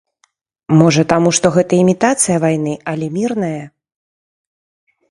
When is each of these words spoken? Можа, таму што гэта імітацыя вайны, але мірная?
Можа, 0.79 1.03
таму 1.13 1.33
што 1.39 1.47
гэта 1.57 1.73
імітацыя 1.83 2.37
вайны, 2.45 2.73
але 2.95 3.05
мірная? 3.21 3.71